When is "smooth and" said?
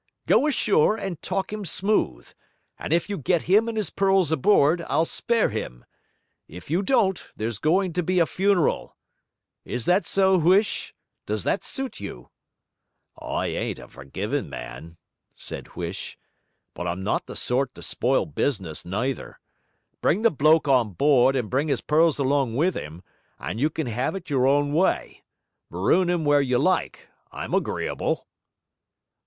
1.63-2.91